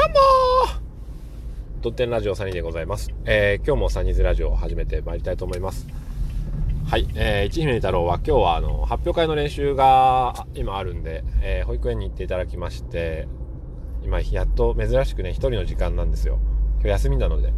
[0.00, 0.80] どうも
[1.82, 3.12] ドッテンラジオサニーでございます。
[3.26, 5.86] えー、今日もサニーズラジオを始めてまいりたいと思います。
[6.86, 13.28] はい、えー、一姫太郎は今日はあの発表会の練習が今あるんで、えー、保育園に行っていただきまして、
[14.02, 16.38] 今やっと珍しくね、一人の時間なんですよ。
[16.76, 17.52] 今日休みなので。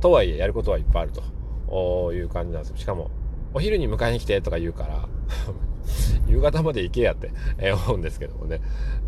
[0.00, 2.76] とはいえ、やることはいっぱいあるという感じなんですよ。
[2.76, 3.12] しかも、
[3.54, 5.08] お昼に迎えに来てとか言うから
[6.28, 8.60] 夕方まで行けやって、え思うんですけどもね、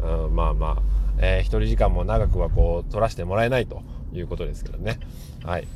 [0.03, 0.83] うん、まあまあ、
[1.19, 3.83] えー、一人時間も長くはこう取らせてもらえないと
[4.13, 4.99] いうことですけどね。
[5.45, 5.67] はい。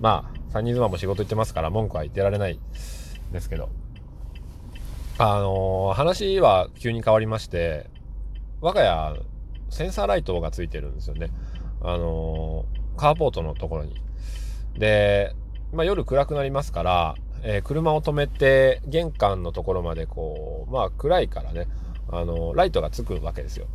[0.00, 2.58] まあ3人妻も仕事行ってますから文句は言ってられない
[3.32, 3.68] ですけど。
[5.18, 7.86] あのー、話は急に変わりまして
[8.60, 9.16] 我が家
[9.70, 11.30] センサーライトがついてるんですよね。
[11.80, 13.94] あのー、カーポートのところに。
[14.78, 15.34] で、
[15.72, 21.66] まあ、夜暗くなりますからえー、車を止めて玄関のところまでこうまあ暗いからね
[22.10, 23.66] あのライトがつくわけですよ。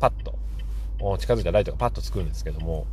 [0.00, 0.38] パッと。
[1.18, 2.86] 近づいたライトがパッとつくんですけども。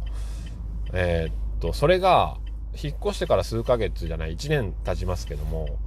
[0.94, 2.38] えー、っとそれが
[2.82, 5.78] 引っ越してから数ヶ月じゃない1年経ちますけども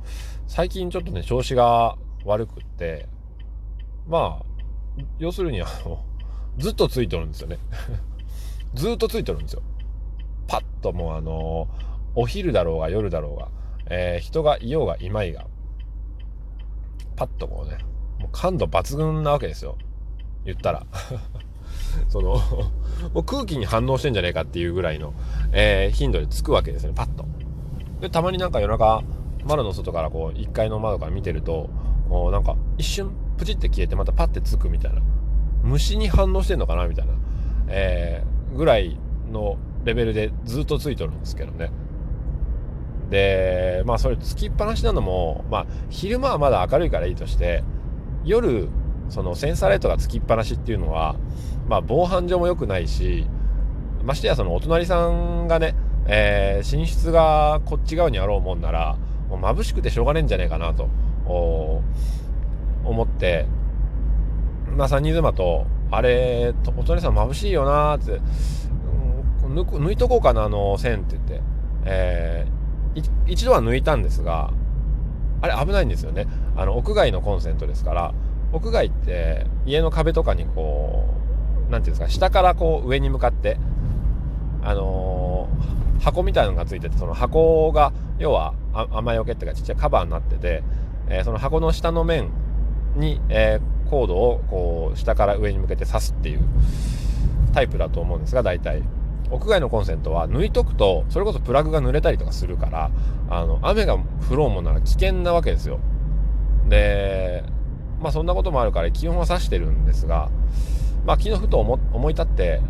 [0.47, 3.09] 最近ちょっとね調子が悪くって
[4.09, 6.05] まあ要するにあの
[6.59, 7.59] ずっとついてるんですよね。
[8.75, 9.63] ずっとついてるんですよ。
[10.47, 11.69] パッともうあの
[12.15, 13.49] お昼だろうが夜だろうが。
[13.89, 15.47] えー、人がいようがいまいが、
[17.17, 17.79] パッとこうね、
[18.19, 19.77] もう感度抜群なわけですよ。
[20.45, 20.87] 言ったら。
[22.09, 22.35] その
[23.15, 25.15] もう空気に反応してんじゃねえかっていうぐらいの、
[25.53, 27.25] えー、頻度でつくわけですね、パッと。
[28.01, 29.03] で、たまになんか夜中、
[29.45, 31.69] 窓の外からこう、1階の窓から見てると、
[32.09, 35.01] もうなんか一瞬プチって消えてまたパッてつくみたいな。
[35.63, 37.13] 虫に反応してんのかなみたいな、
[37.69, 38.99] えー、ぐらい
[39.33, 41.71] のレベルでずっとついとるんですけどね。
[43.11, 47.63] でまあそれつきっぱなしなのもまあ昼間はまだ明るいからいいとして
[48.25, 48.69] 夜
[49.09, 51.17] そのセンサーライトがつきっぱなしっていうのは
[51.69, 53.27] まあ防犯上も良くないし
[54.03, 55.75] ましてやそのお隣さんがね、
[56.07, 58.97] えー、寝室がこっち側にあろうもんなら
[59.29, 60.89] もう眩しくてしょうがねえんじゃねえかなと
[61.25, 61.83] 思
[63.05, 63.47] って
[64.77, 68.21] まあ3人妻とあれお隣さん眩しいよなって、
[69.45, 71.43] うん、抜いとこうかなあの線って言って、
[71.85, 72.56] えー
[73.27, 74.51] 一度は抜いたんですが
[75.41, 76.27] あれ危ないんですよね
[76.57, 78.15] あの屋外のコンセントですから
[78.53, 81.09] 屋外って家の壁とかにこ
[81.69, 83.59] う何ていうんですか下からこう上に向かって
[84.63, 88.55] あのー、箱みたいなのがついててその箱が要は
[88.93, 90.63] 雨よけっていうかちっちゃいカバーになってて、
[91.09, 92.31] えー、その箱の下の面
[92.97, 96.41] に、えー、コードをこう下から上に向けて刺すっていう
[97.53, 98.83] タイプだと思うんですが大体。
[99.31, 102.91] 屋外のコンセントは抜いとくとそれこそプラグが濡れたりとかするから
[103.29, 103.97] あの雨が
[104.31, 105.81] 降ろうもんなら危険なわけですよ。
[106.69, 107.45] で
[108.01, 110.31] まあそんなこともあるから気温は差してるんですが
[111.05, 112.61] まあ昨日ふと思思い立って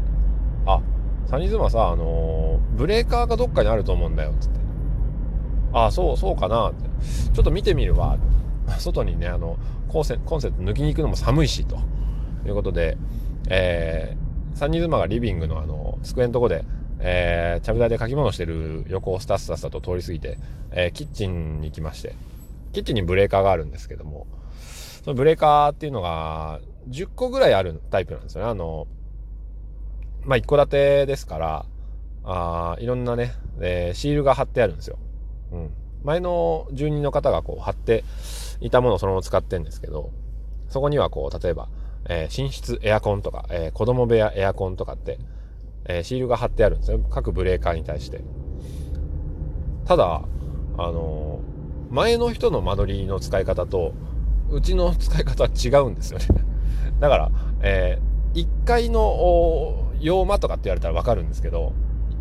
[0.66, 0.80] あ
[1.26, 4.60] サニズマさあのー、ブレーカーがどっかにあると思うんだよっつって。
[5.72, 6.88] あそうそうかなって。
[7.34, 8.16] ちょっと見てみるわ。
[8.78, 9.56] 外にねあの
[9.88, 11.76] コンセコンセント抜きに行くのも寒いしと
[12.46, 12.96] いうことで
[13.48, 16.64] えー、サニーズマがリビングのあの机のとこで、
[16.98, 20.38] えー、ちゃぶ台で書き物してる横をスタッサスタと通り過ぎて、
[20.72, 22.14] えー、キッチンに来まして、
[22.72, 24.26] キッチンにブレーカーがあるんですけども、
[25.04, 28.50] そのブレーカーっていうのが10個ぐらいあるタイプなんですよね。
[28.50, 28.86] あの、
[30.24, 31.66] まあ、一戸建てですから、
[32.24, 34.98] あいろんなね、えー、シールが貼ってあるんですよ。
[35.52, 35.70] うん。
[36.02, 38.04] 前の住人の方がこう貼って
[38.60, 40.10] いたものをそのまま使ってんですけど、
[40.68, 41.68] そこにはこう、例えば、
[42.08, 45.18] えー、寝室エアコンとか、えー、子供部屋エアコンとかって、
[45.88, 47.00] えー、シールが貼ってあるんですよ。
[47.10, 48.22] 各ブレーカーに対して。
[49.84, 50.22] ただ、
[50.78, 53.94] あのー、前の人の間取りの使い方と、
[54.50, 56.26] うちの使い方は違うんですよね。
[57.00, 57.30] だから、
[57.62, 61.72] えー、1階の洋間とかって言われたらわかるんですけど、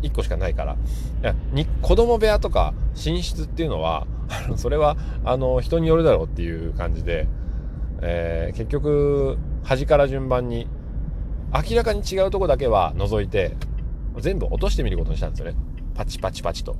[0.02, 0.74] 1個しかないから。
[0.74, 0.76] い
[1.22, 4.06] やに子供部屋とか寝室っていうのは、
[4.56, 7.26] それは、あの、人によるだろうっていう感じで、
[8.00, 10.68] えー、結局、端から順番に
[11.52, 13.56] 明らかに違うとこだけは除いて
[14.18, 15.54] 全部落としてみることにしたんですよね。
[15.94, 16.76] パチパチパチと。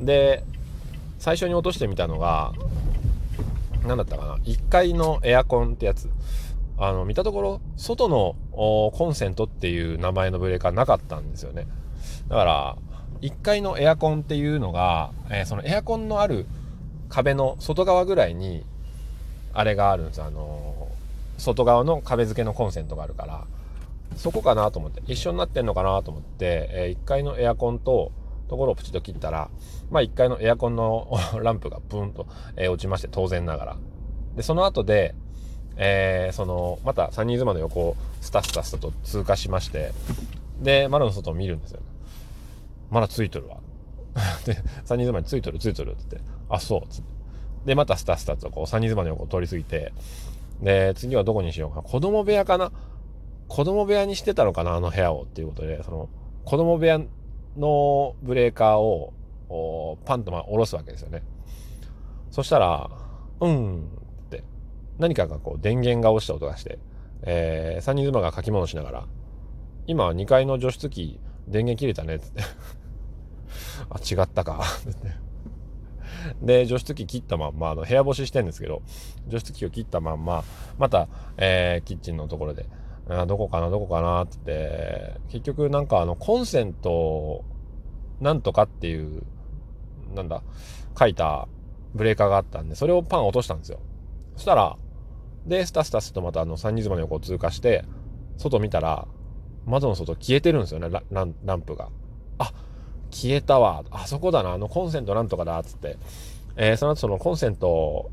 [0.00, 0.44] で
[1.18, 2.52] 最初に落としてみたのが
[3.86, 4.36] 何だったかな。
[4.44, 6.10] 1階のエアコンってやつ。
[6.78, 11.66] あの見たところ外のコンセントっていう名前のブレーカーなかったんですよね。
[12.28, 12.76] だから
[13.20, 16.46] 1階のエアコンっていうのが、えー、そのエアコンのある
[17.08, 18.64] 壁の外側ぐらいに
[19.52, 23.44] あれがあるんですあのー、外側の壁付けのコンセントがあるから。
[24.16, 28.12] そこかなと思って一緒になってんのかなと思って、えー、1階のエアコンと
[28.48, 29.50] ところをプチッと切ったら、
[29.90, 31.08] まあ1階のエアコンの
[31.42, 32.26] ランプがブーンと、
[32.56, 33.76] えー、落ちまして当然ながら。
[34.36, 35.14] で、その後で、
[35.76, 39.92] えー、その、またサニーズマの横をスタスタスタと通過しまして、
[40.60, 41.80] で窓の外を見るんですよ。
[42.90, 43.56] まだついとるわ。
[44.44, 44.54] で
[44.84, 47.08] 3人妻についとるついとるって言ってあそうつって。
[47.64, 49.92] でまたスタスタとこう3人妻の横を通り過ぎて
[50.60, 52.70] で次はどこにしようか子供部屋かな。
[53.52, 56.08] 子供部屋にしてたのかなあの部屋をっていうことでその
[56.46, 57.02] 子供部屋
[57.58, 59.12] のブレーカーを
[60.06, 61.22] パンとまあ下ろすわけですよね。
[62.30, 62.90] そしたら
[63.40, 63.90] うん
[64.24, 64.42] って
[64.98, 66.78] 何かがこう電源が落ちた音がして、
[67.24, 69.06] えー、3人妻が書き物しながら
[69.86, 72.42] 今2階の除湿機電源切れたねっつって。
[73.90, 74.62] あ違ったか。
[74.90, 75.12] っ て
[76.40, 78.80] で除湿機切ったまんまあの部屋干ししてんですけど
[79.28, 80.42] 除湿機を切ったまんま
[80.78, 82.64] また、えー、キッチンのところで
[83.18, 85.20] あどこかなどこかなって。
[85.28, 87.44] 結局なんかあのコンセント
[88.20, 89.22] なんとかっていう
[90.14, 90.42] なんだ
[90.98, 91.48] 書いた
[91.94, 93.80] ブレーカーがあったんでそれをパン落としたんですよ。
[94.36, 94.76] そしたら
[95.46, 97.84] でスタスタスとまたあの三人妻の横を通過して
[98.38, 99.08] 外見たら
[99.66, 101.88] 窓の外消えてるんですよねランプが。
[102.38, 102.52] あ
[103.10, 103.84] 消えたわ。
[103.90, 105.96] あそこだなあのコンセントなんとかだっつって、
[106.56, 108.10] えー、その後そのコンセント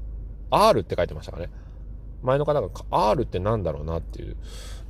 [0.50, 1.50] R って書いてましたかね。
[2.22, 4.36] 前の方が R ってなんだろうなっていう。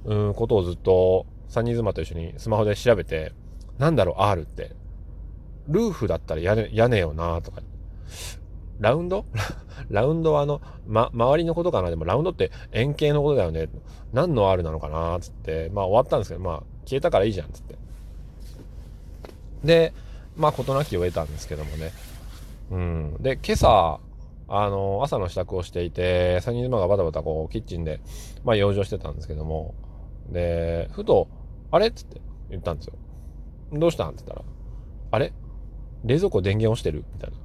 [0.06, 3.34] うんことをずっと三人妻と一緒にスマホで調べて
[3.78, 4.72] なんだろう R って
[5.68, 7.62] ルーフだったら屋根屋根よなとか
[8.80, 9.26] ラウンド？
[9.92, 13.70] ラウンドはあの、ま、周りのことかなでもラウンドって円形のことだよね。
[14.14, 17.76] 何の R なのかなつって、まあ終わったんですけど、まあ消えたからいいじゃん、つって。
[19.64, 19.94] で、
[20.38, 21.92] まあ事なきを得たんですけどもね。
[22.72, 23.18] うん。
[23.20, 24.00] で、今朝、
[24.48, 28.00] あの、朝の支度をしていて、3人妻がバタバタこう、キッチンで、
[28.46, 29.76] まあ養生してたんですけども、
[30.32, 31.28] で、ふと、
[31.72, 31.88] あれ？
[31.88, 32.94] っつって言ったんですよ。
[33.74, 34.10] どうしたん？
[34.10, 34.46] って言ったら、
[35.12, 35.34] あれ？
[36.06, 37.04] 冷蔵庫電源落ちてる？
[37.14, 37.38] みたいな。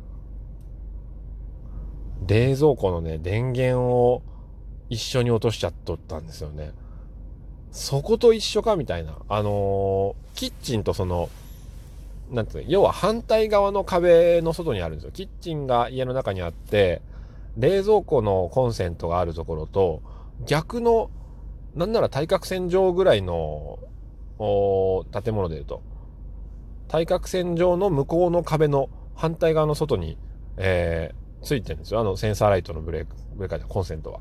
[2.27, 4.23] 冷蔵庫のね、電源を
[4.89, 6.73] 一緒に落としちゃっとったんですよね。
[7.71, 8.77] そこと一緒か？
[8.77, 9.19] みたいな。
[9.29, 11.29] あのー、キッチンとその、
[12.31, 15.11] なんていうの、要は反対側の壁の外にあるんですよ。
[15.11, 17.03] キッチンが家の中にあって、
[17.59, 20.03] 冷蔵庫のコンセントがあるところと、
[20.47, 21.11] 逆の、
[21.75, 23.79] なんなら対角線上ぐらいの、
[24.39, 25.83] 建物で言うと、
[26.89, 30.19] 対角線上の向こうの壁の反対側の外に、
[30.57, 32.01] えー、ついてるんですよ。
[32.01, 34.21] あのセンサーライトのブレーク、ブレーカーでコンセントは。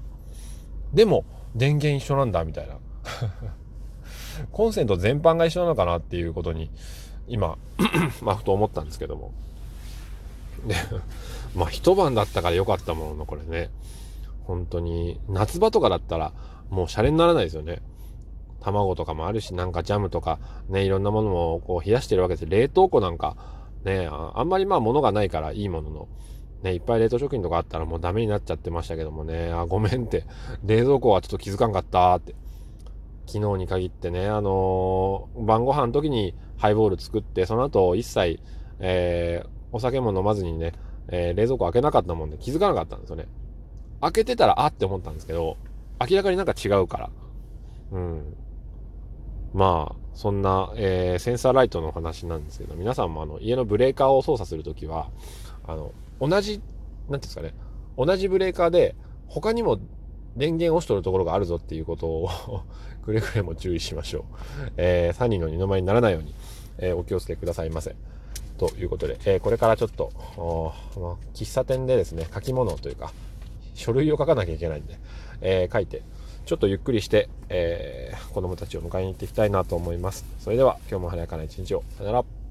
[0.94, 2.78] でも、電源一緒なんだ、みたいな。
[4.52, 6.72] コンセント全般が一緒なのかなっていうことに、
[7.28, 7.58] 今
[8.22, 9.32] まあ、ふと思ったんですけども。
[10.68, 10.76] で、
[11.56, 13.70] まあ、一晩だったから良かったものの、これね。
[14.46, 16.34] 本当に、夏場とかだったら、
[16.74, 17.82] もうシャレにならないですよね。
[18.60, 20.40] 卵とかもあるし、なんかジャムとか、
[20.70, 23.36] ね、いろんなものもこう冷やしてるわけです冷凍庫なんか、
[23.84, 26.08] ね、あんまりまあ物がないからいいものの、
[26.64, 30.26] ね、いっぱい冷凍食品とかあったらもうダメになっちゃってましたけどもね、あ、ごめんって、
[30.64, 32.36] 冷蔵庫はちょっと気づかんかったって。
[33.26, 38.40] 昨日に限ってね、あのー、晩ご飯の時にハイボール作って、その後一切、
[38.80, 40.74] えー、お酒も飲まずにね、
[41.08, 43.28] えー、冷蔵庫開けなかったもんで気づかなかったんですよね。
[44.02, 45.58] 開けてたらあって思ったんですけど、
[46.00, 47.10] 明らかになんか違うから。
[47.92, 48.36] うん。
[49.54, 55.10] まあ、そんな、えー、センサーライトの話なんですけど、皆さんもあの家のブレーカーを操作するときは、
[55.66, 56.64] あの、同じ、なんてい
[57.14, 57.54] うんですかね、
[57.98, 58.96] 同じブレーカーで
[59.28, 59.80] 他にも
[60.36, 62.30] 電源押しとるところがあるぞっていうことを
[63.06, 64.24] くれぐれも注意しましょう。
[64.78, 66.34] えー、3人の二の舞にならないように、
[66.78, 67.96] えー、お気をつけくださいませ。
[68.58, 70.12] ということで、えー、これからちょっと、
[71.34, 73.12] 喫茶店でですね、書き物というか、
[73.74, 74.98] 書類を書かなきゃいけないんで、
[75.42, 76.02] え書いて、
[76.46, 80.26] ちょっとゆっくりして、えー子供たちを迎えに行っていきたいなと思います。
[80.40, 81.84] それでは、今日も晴れやかな一日を。
[81.98, 82.43] さよなら。